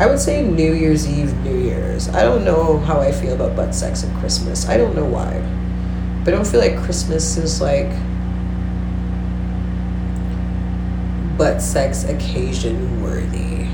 I 0.00 0.06
would 0.06 0.18
say 0.18 0.42
New 0.42 0.72
Year's 0.72 1.06
Eve, 1.06 1.36
New 1.44 1.58
Year's. 1.58 2.08
I 2.08 2.22
don't 2.22 2.42
know 2.42 2.78
how 2.78 3.00
I 3.00 3.12
feel 3.12 3.34
about 3.34 3.54
butt 3.54 3.74
sex 3.74 4.02
and 4.02 4.18
Christmas. 4.18 4.66
I 4.66 4.78
don't 4.78 4.96
know 4.96 5.04
why. 5.04 5.30
But 6.24 6.32
I 6.32 6.36
don't 6.38 6.46
feel 6.46 6.60
like 6.60 6.78
Christmas 6.78 7.36
is 7.36 7.60
like 7.60 7.90
butt 11.40 11.62
sex 11.62 12.04
occasion 12.04 13.02
worthy. 13.02 13.66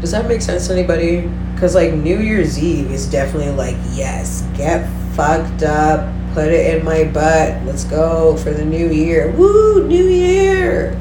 Does 0.00 0.12
that 0.12 0.26
make 0.26 0.40
sense 0.40 0.68
to 0.68 0.72
anybody? 0.72 1.30
Because, 1.52 1.74
like, 1.74 1.92
New 1.92 2.20
Year's 2.20 2.58
Eve 2.58 2.90
is 2.90 3.04
definitely 3.04 3.52
like, 3.52 3.76
yes, 3.92 4.48
get 4.56 4.88
fucked 5.14 5.62
up, 5.62 6.10
put 6.32 6.48
it 6.48 6.74
in 6.74 6.86
my 6.86 7.04
butt, 7.04 7.62
let's 7.66 7.84
go 7.84 8.34
for 8.38 8.50
the 8.50 8.64
new 8.64 8.88
year. 8.88 9.30
Woo, 9.32 9.86
new 9.86 10.06
year! 10.06 10.98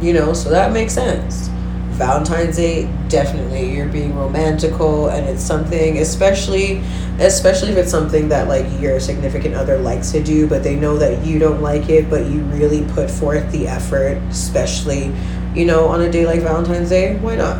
You 0.00 0.12
know, 0.12 0.32
so 0.32 0.50
that 0.50 0.72
makes 0.72 0.94
sense. 0.94 1.48
Valentine's 1.96 2.56
Day, 2.56 2.90
definitely 3.08 3.74
you're 3.74 3.88
being 3.88 4.14
romantical 4.14 5.08
and 5.08 5.26
it's 5.26 5.42
something 5.42 5.98
especially 5.98 6.82
especially 7.18 7.70
if 7.70 7.78
it's 7.78 7.90
something 7.90 8.28
that 8.28 8.48
like 8.48 8.66
your 8.80 9.00
significant 9.00 9.54
other 9.54 9.78
likes 9.78 10.12
to 10.12 10.22
do 10.22 10.46
but 10.46 10.62
they 10.62 10.76
know 10.76 10.98
that 10.98 11.24
you 11.24 11.38
don't 11.38 11.62
like 11.62 11.88
it 11.88 12.10
but 12.10 12.26
you 12.26 12.40
really 12.44 12.84
put 12.92 13.10
forth 13.10 13.50
the 13.52 13.66
effort 13.66 14.18
especially 14.28 15.12
you 15.54 15.64
know 15.64 15.86
on 15.86 16.02
a 16.02 16.10
day 16.10 16.26
like 16.26 16.40
Valentine's 16.40 16.90
Day 16.90 17.16
why 17.18 17.36
not? 17.36 17.58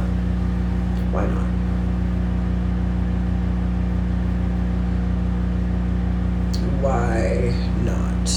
Why 1.12 1.26
not 1.26 1.46
why 6.82 7.52
not 7.84 8.28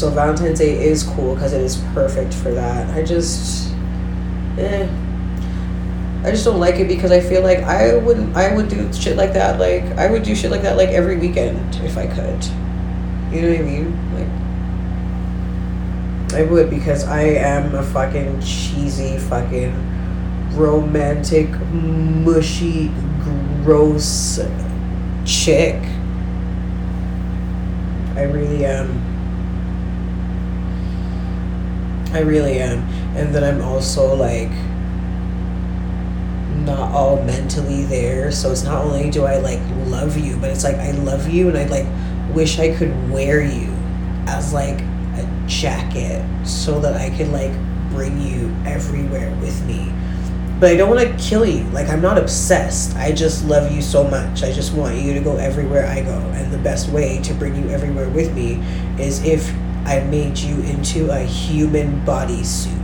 so 0.00 0.08
Valentine's 0.08 0.58
Day 0.58 0.82
is 0.82 1.02
cool 1.02 1.34
because 1.34 1.52
it 1.52 1.60
is 1.60 1.76
perfect 1.92 2.32
for 2.32 2.50
that 2.52 2.88
I 2.96 3.02
just 3.02 3.74
eh 4.56 4.88
I 6.24 6.30
just 6.30 6.42
don't 6.46 6.58
like 6.58 6.76
it 6.76 6.88
because 6.88 7.12
I 7.12 7.20
feel 7.20 7.42
like 7.42 7.58
I 7.58 7.96
wouldn't 7.98 8.34
I 8.34 8.54
would 8.56 8.68
do 8.68 8.90
shit 8.94 9.18
like 9.18 9.34
that 9.34 9.60
like 9.60 9.84
I 9.98 10.10
would 10.10 10.22
do 10.22 10.34
shit 10.34 10.50
like 10.50 10.62
that 10.62 10.78
like 10.78 10.88
every 10.88 11.18
weekend 11.18 11.74
if 11.84 11.98
I 11.98 12.06
could. 12.06 12.44
You 13.30 13.42
know 13.42 13.50
what 13.50 13.58
I 13.58 13.62
mean? 13.62 13.94
Like 16.30 16.40
I 16.40 16.44
would 16.50 16.70
because 16.70 17.04
I 17.04 17.20
am 17.20 17.74
a 17.74 17.82
fucking 17.82 18.40
cheesy 18.40 19.18
fucking 19.18 19.74
romantic 20.56 21.50
mushy 21.72 22.90
gross 23.64 24.40
chick. 25.26 25.76
I 28.16 28.22
really 28.22 28.64
am. 28.64 29.09
I 32.12 32.20
really 32.20 32.58
am. 32.58 32.80
And 33.16 33.34
then 33.34 33.44
I'm 33.44 33.62
also 33.62 34.14
like 34.14 34.50
not 36.64 36.92
all 36.92 37.22
mentally 37.22 37.84
there. 37.84 38.30
So 38.32 38.50
it's 38.50 38.62
not 38.62 38.84
only 38.84 39.10
do 39.10 39.24
I 39.24 39.38
like 39.38 39.60
love 39.86 40.18
you, 40.18 40.36
but 40.36 40.50
it's 40.50 40.64
like 40.64 40.76
I 40.76 40.92
love 40.92 41.28
you 41.28 41.48
and 41.48 41.56
I 41.56 41.64
like 41.66 41.86
wish 42.34 42.58
I 42.58 42.74
could 42.74 43.10
wear 43.10 43.42
you 43.42 43.72
as 44.26 44.52
like 44.52 44.80
a 44.80 45.44
jacket 45.46 46.24
so 46.46 46.80
that 46.80 46.94
I 46.94 47.16
could 47.16 47.28
like 47.28 47.52
bring 47.90 48.20
you 48.20 48.54
everywhere 48.64 49.34
with 49.40 49.64
me. 49.66 49.92
But 50.60 50.72
I 50.72 50.76
don't 50.76 50.94
want 50.94 51.00
to 51.00 51.16
kill 51.16 51.46
you. 51.46 51.64
Like 51.70 51.88
I'm 51.88 52.02
not 52.02 52.18
obsessed. 52.18 52.94
I 52.96 53.12
just 53.12 53.44
love 53.46 53.72
you 53.72 53.80
so 53.80 54.04
much. 54.04 54.42
I 54.42 54.52
just 54.52 54.74
want 54.74 54.96
you 54.96 55.14
to 55.14 55.20
go 55.20 55.36
everywhere 55.38 55.86
I 55.86 56.02
go. 56.02 56.18
And 56.34 56.52
the 56.52 56.58
best 56.58 56.90
way 56.90 57.20
to 57.22 57.34
bring 57.34 57.56
you 57.56 57.70
everywhere 57.70 58.08
with 58.10 58.34
me 58.34 58.62
is 58.98 59.24
if 59.24 59.50
I 59.84 60.00
made 60.00 60.38
you 60.38 60.60
into 60.62 61.10
a 61.10 61.20
human 61.20 62.04
bodysuit. 62.04 62.76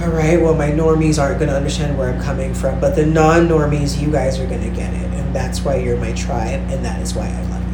All 0.00 0.10
right, 0.10 0.40
well, 0.40 0.54
my 0.54 0.70
normies 0.70 1.20
aren't 1.20 1.38
going 1.38 1.50
to 1.50 1.56
understand 1.56 1.98
where 1.98 2.08
I'm 2.08 2.22
coming 2.22 2.54
from, 2.54 2.80
but 2.80 2.94
the 2.94 3.04
non 3.04 3.48
normies, 3.48 4.00
you 4.00 4.10
guys 4.10 4.38
are 4.38 4.46
going 4.46 4.62
to 4.62 4.70
get 4.70 4.94
it. 4.94 5.12
And 5.12 5.34
that's 5.34 5.60
why 5.60 5.76
you're 5.76 5.96
my 5.98 6.12
tribe, 6.12 6.60
and 6.70 6.84
that 6.84 7.02
is 7.02 7.14
why 7.14 7.26
I 7.28 7.42
love 7.50 7.62
you. 7.62 7.67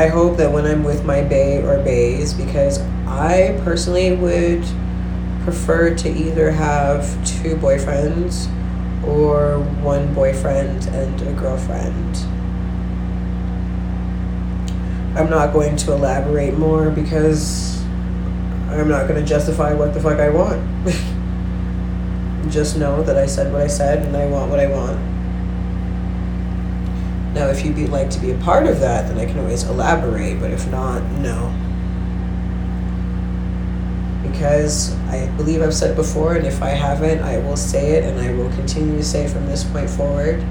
I 0.00 0.06
hope 0.06 0.38
that 0.38 0.50
when 0.50 0.64
I'm 0.64 0.82
with 0.82 1.04
my 1.04 1.20
bae 1.20 1.60
or 1.60 1.76
bays, 1.84 2.32
because 2.32 2.78
I 3.06 3.60
personally 3.64 4.16
would 4.16 4.64
prefer 5.44 5.94
to 5.94 6.08
either 6.08 6.50
have 6.50 7.04
two 7.26 7.54
boyfriends 7.56 8.46
or 9.06 9.58
one 9.82 10.14
boyfriend 10.14 10.86
and 10.86 11.20
a 11.20 11.34
girlfriend. 11.34 12.16
I'm 15.18 15.28
not 15.28 15.52
going 15.52 15.76
to 15.76 15.92
elaborate 15.92 16.56
more 16.56 16.88
because 16.90 17.84
I'm 18.70 18.88
not 18.88 19.06
going 19.06 19.20
to 19.20 19.28
justify 19.28 19.74
what 19.74 19.92
the 19.92 20.00
fuck 20.00 20.18
I 20.18 20.30
want. 20.30 20.62
Just 22.50 22.78
know 22.78 23.02
that 23.02 23.18
I 23.18 23.26
said 23.26 23.52
what 23.52 23.60
I 23.60 23.66
said 23.66 24.06
and 24.06 24.16
I 24.16 24.24
want 24.28 24.50
what 24.50 24.60
I 24.60 24.66
want. 24.66 25.09
Now, 27.34 27.46
if 27.46 27.64
you'd 27.64 27.76
be 27.76 27.86
like 27.86 28.10
to 28.10 28.18
be 28.18 28.32
a 28.32 28.38
part 28.38 28.66
of 28.66 28.80
that, 28.80 29.06
then 29.06 29.18
I 29.18 29.24
can 29.24 29.38
always 29.38 29.62
elaborate, 29.62 30.40
but 30.40 30.50
if 30.50 30.68
not, 30.68 31.00
no. 31.20 31.54
Because 34.28 34.96
I 35.06 35.28
believe 35.36 35.62
I've 35.62 35.74
said 35.74 35.94
before, 35.94 36.34
and 36.34 36.44
if 36.44 36.60
I 36.60 36.70
haven't, 36.70 37.20
I 37.20 37.38
will 37.38 37.56
say 37.56 37.92
it, 37.92 38.04
and 38.04 38.18
I 38.18 38.32
will 38.32 38.50
continue 38.50 38.96
to 38.96 39.04
say 39.04 39.28
from 39.28 39.46
this 39.46 39.62
point 39.62 39.88
forward. 39.88 40.42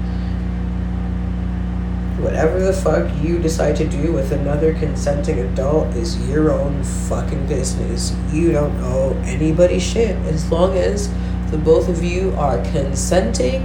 Whatever 2.18 2.60
the 2.60 2.72
fuck 2.72 3.10
you 3.22 3.38
decide 3.38 3.76
to 3.76 3.86
do 3.86 4.12
with 4.12 4.32
another 4.32 4.72
consenting 4.74 5.38
adult 5.38 5.94
is 5.96 6.28
your 6.30 6.50
own 6.50 6.82
fucking 6.82 7.46
business. 7.46 8.14
You 8.32 8.52
don't 8.52 8.76
owe 8.82 9.14
anybody 9.24 9.78
shit 9.78 10.16
as 10.26 10.50
long 10.50 10.76
as 10.76 11.10
the 11.50 11.58
both 11.58 11.88
of 11.88 12.02
you 12.02 12.32
are 12.36 12.62
consenting 12.72 13.64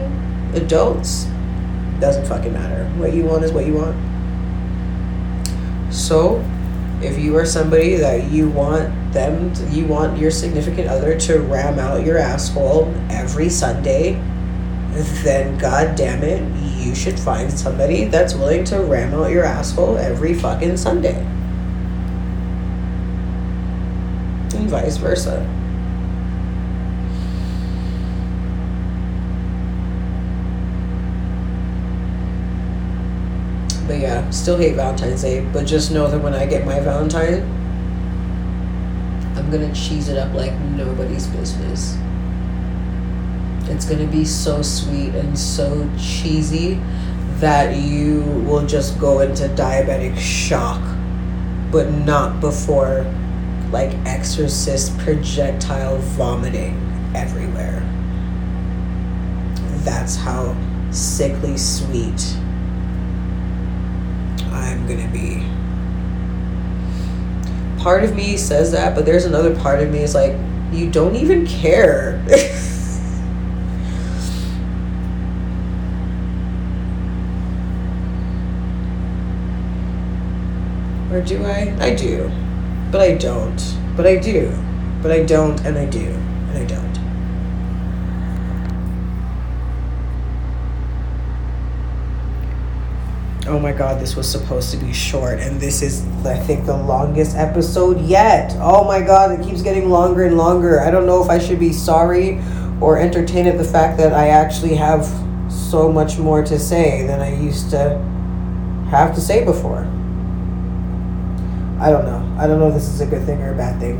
adults 0.53 1.27
doesn't 1.99 2.25
fucking 2.25 2.53
matter. 2.53 2.85
What 2.97 3.13
you 3.13 3.23
want 3.23 3.43
is 3.43 3.51
what 3.51 3.65
you 3.65 3.73
want. 3.73 3.95
So, 5.93 6.43
if 7.01 7.17
you 7.17 7.35
are 7.37 7.45
somebody 7.45 7.95
that 7.95 8.31
you 8.31 8.49
want 8.49 9.13
them, 9.13 9.53
to, 9.53 9.65
you 9.69 9.85
want 9.85 10.17
your 10.17 10.31
significant 10.31 10.87
other 10.87 11.17
to 11.21 11.39
ram 11.39 11.79
out 11.79 12.05
your 12.05 12.17
asshole 12.17 12.93
every 13.09 13.49
Sunday, 13.49 14.13
then 15.23 15.57
god 15.57 15.95
damn 15.95 16.23
it, 16.23 16.41
you 16.83 16.95
should 16.95 17.19
find 17.19 17.51
somebody 17.51 18.05
that's 18.05 18.33
willing 18.33 18.63
to 18.65 18.79
ram 18.79 19.13
out 19.13 19.29
your 19.29 19.43
asshole 19.43 19.97
every 19.97 20.33
fucking 20.33 20.77
Sunday. 20.77 21.15
And 24.55 24.69
vice 24.69 24.97
versa. 24.97 25.45
But 33.87 33.99
yeah, 33.99 34.27
still 34.31 34.57
hate 34.57 34.75
Valentine's 34.75 35.21
Day. 35.21 35.45
But 35.53 35.65
just 35.65 35.91
know 35.91 36.07
that 36.09 36.19
when 36.19 36.33
I 36.33 36.45
get 36.45 36.65
my 36.65 36.79
Valentine, 36.79 37.43
I'm 39.35 39.51
gonna 39.51 39.73
cheese 39.73 40.09
it 40.09 40.17
up 40.17 40.33
like 40.33 40.53
nobody's 40.59 41.27
business. 41.27 41.97
It's 43.69 43.85
gonna 43.85 44.07
be 44.07 44.25
so 44.25 44.61
sweet 44.61 45.13
and 45.13 45.37
so 45.37 45.87
cheesy 45.99 46.81
that 47.39 47.75
you 47.75 48.21
will 48.47 48.65
just 48.65 48.99
go 48.99 49.19
into 49.19 49.43
diabetic 49.49 50.17
shock, 50.17 50.81
but 51.71 51.91
not 51.91 52.39
before 52.39 53.05
like 53.71 53.91
exorcist 54.07 54.97
projectile 54.99 55.97
vomiting 55.97 56.75
everywhere. 57.13 57.81
That's 59.83 60.15
how 60.15 60.55
sickly 60.91 61.57
sweet 61.57 62.37
Gonna 64.87 65.07
be. 65.11 65.43
Part 67.81 68.03
of 68.03 68.15
me 68.15 68.37
says 68.37 68.71
that, 68.71 68.93
but 68.93 69.05
there's 69.05 69.25
another 69.25 69.55
part 69.55 69.81
of 69.81 69.91
me 69.91 69.99
is 69.99 70.13
like, 70.13 70.33
you 70.71 70.91
don't 70.91 71.15
even 71.15 71.47
care. 71.47 72.23
or 81.11 81.21
do 81.21 81.43
I? 81.45 81.75
I 81.79 81.95
do. 81.95 82.29
But 82.91 83.01
I 83.01 83.15
don't. 83.15 83.77
But 83.95 84.05
I 84.05 84.17
do. 84.17 84.51
But 85.01 85.11
I 85.11 85.23
don't, 85.23 85.59
and 85.65 85.77
I 85.77 85.85
do, 85.85 85.99
and 85.99 86.57
I 86.57 86.65
don't. 86.65 86.84
Oh 93.47 93.59
my 93.59 93.71
god, 93.71 94.01
this 94.01 94.15
was 94.15 94.29
supposed 94.29 94.71
to 94.71 94.77
be 94.77 94.91
short, 94.91 95.39
and 95.39 95.59
this 95.59 95.81
is, 95.81 96.03
I 96.25 96.37
think, 96.37 96.65
the 96.65 96.75
longest 96.75 97.35
episode 97.35 98.01
yet. 98.01 98.55
Oh 98.59 98.83
my 98.83 99.01
god, 99.01 99.39
it 99.39 99.45
keeps 99.45 99.61
getting 99.61 99.89
longer 99.89 100.23
and 100.23 100.37
longer. 100.37 100.81
I 100.81 100.89
don't 100.89 101.05
know 101.05 101.23
if 101.23 101.29
I 101.29 101.37
should 101.37 101.59
be 101.59 101.71
sorry 101.71 102.41
or 102.81 102.97
entertained 102.97 103.47
at 103.47 103.57
the 103.57 103.63
fact 103.63 103.97
that 103.97 104.13
I 104.13 104.29
actually 104.29 104.75
have 104.75 105.05
so 105.51 105.91
much 105.91 106.17
more 106.17 106.43
to 106.43 106.57
say 106.57 107.05
than 107.05 107.21
I 107.21 107.39
used 107.39 107.69
to 107.69 107.97
have 108.89 109.13
to 109.15 109.21
say 109.21 109.45
before. 109.45 109.79
I 111.79 111.89
don't 111.91 112.05
know. 112.05 112.35
I 112.39 112.47
don't 112.47 112.59
know 112.59 112.69
if 112.69 112.73
this 112.73 112.87
is 112.87 113.01
a 113.01 113.05
good 113.05 113.25
thing 113.25 113.41
or 113.41 113.53
a 113.53 113.57
bad 113.57 113.79
thing. 113.79 113.97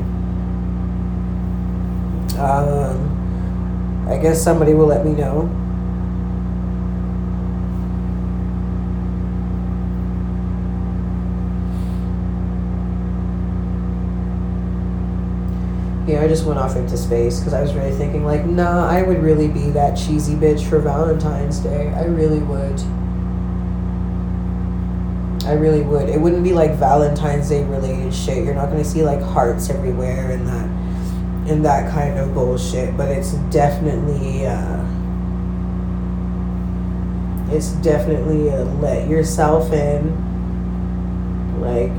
Um, 2.39 4.07
I 4.09 4.17
guess 4.17 4.43
somebody 4.43 4.73
will 4.73 4.87
let 4.87 5.05
me 5.05 5.11
know. 5.11 5.49
Yeah, 16.07 16.21
I 16.21 16.27
just 16.27 16.45
went 16.45 16.59
off 16.59 16.75
into 16.75 16.95
space 16.97 17.39
because 17.39 17.53
I 17.53 17.61
was 17.61 17.73
really 17.73 17.91
thinking, 17.91 18.25
like, 18.25 18.45
nah, 18.45 18.87
I 18.87 19.01
would 19.01 19.23
really 19.23 19.47
be 19.47 19.71
that 19.71 19.97
cheesy 19.97 20.35
bitch 20.35 20.63
for 20.69 20.77
Valentine's 20.77 21.57
Day. 21.57 21.87
I 21.95 22.05
really 22.05 22.39
would. 22.39 22.79
I 25.47 25.53
really 25.53 25.81
would. 25.81 26.07
It 26.09 26.21
wouldn't 26.21 26.43
be 26.43 26.53
like 26.53 26.75
Valentine's 26.75 27.49
Day 27.49 27.63
related 27.63 28.13
shit. 28.13 28.45
You're 28.45 28.53
not 28.53 28.69
gonna 28.69 28.85
see 28.85 29.01
like 29.01 29.21
hearts 29.21 29.71
everywhere 29.71 30.29
and 30.31 30.47
that 30.47 30.65
and 31.51 31.65
that 31.65 31.91
kind 31.91 32.19
of 32.19 32.35
bullshit. 32.35 32.95
But 32.95 33.09
it's 33.09 33.33
definitely 33.51 34.45
uh, 34.45 34.85
it's 37.51 37.71
definitely 37.81 38.49
a 38.49 38.63
let 38.63 39.07
yourself 39.07 39.73
in. 39.73 40.21
Like 41.61 41.91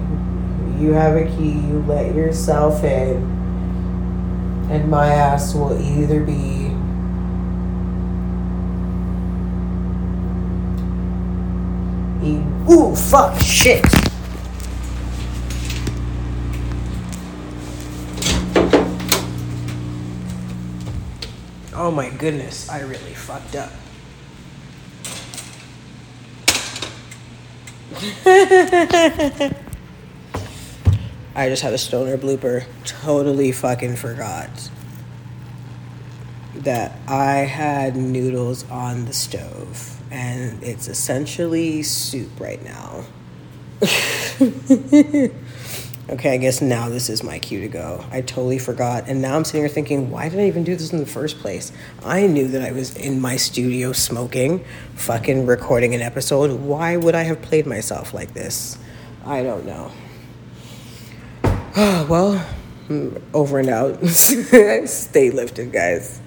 you 0.80 0.92
have 0.92 1.16
a 1.16 1.24
key, 1.36 1.52
you 1.52 1.84
let 1.88 2.14
yourself 2.14 2.84
in 2.84 3.35
and 4.68 4.90
my 4.90 5.08
ass 5.08 5.54
will 5.54 5.80
either 5.80 6.22
be 6.22 6.56
ooh 12.68 12.94
fuck 12.96 13.38
shit. 13.40 13.84
Oh 21.78 21.90
my 21.90 22.08
goodness 22.10 22.68
i 22.70 22.80
really 22.80 23.12
fucked 23.12 23.54
up 23.54 23.70
I 31.36 31.50
just 31.50 31.62
had 31.62 31.74
a 31.74 31.78
stoner 31.78 32.16
blooper. 32.16 32.64
Totally 32.86 33.52
fucking 33.52 33.96
forgot 33.96 34.48
that 36.54 36.98
I 37.06 37.40
had 37.40 37.94
noodles 37.94 38.68
on 38.70 39.04
the 39.04 39.12
stove 39.12 40.00
and 40.10 40.62
it's 40.62 40.88
essentially 40.88 41.82
soup 41.82 42.40
right 42.40 42.64
now. 42.64 43.04
okay, 46.08 46.32
I 46.32 46.38
guess 46.38 46.62
now 46.62 46.88
this 46.88 47.10
is 47.10 47.22
my 47.22 47.38
cue 47.38 47.60
to 47.60 47.68
go. 47.68 48.02
I 48.10 48.22
totally 48.22 48.58
forgot. 48.58 49.04
And 49.06 49.20
now 49.20 49.36
I'm 49.36 49.44
sitting 49.44 49.60
here 49.60 49.68
thinking, 49.68 50.10
why 50.10 50.30
did 50.30 50.40
I 50.40 50.46
even 50.46 50.64
do 50.64 50.74
this 50.74 50.90
in 50.90 51.00
the 51.00 51.04
first 51.04 51.38
place? 51.40 51.70
I 52.02 52.26
knew 52.26 52.48
that 52.48 52.62
I 52.62 52.72
was 52.72 52.96
in 52.96 53.20
my 53.20 53.36
studio 53.36 53.92
smoking, 53.92 54.64
fucking 54.94 55.44
recording 55.44 55.94
an 55.94 56.00
episode. 56.00 56.60
Why 56.60 56.96
would 56.96 57.14
I 57.14 57.24
have 57.24 57.42
played 57.42 57.66
myself 57.66 58.14
like 58.14 58.32
this? 58.32 58.78
I 59.22 59.42
don't 59.42 59.66
know. 59.66 59.92
well, 62.08 62.42
over 63.34 63.58
and 63.58 63.68
out. 63.68 64.02
Stay 64.06 65.30
lifted, 65.30 65.72
guys. 65.72 66.22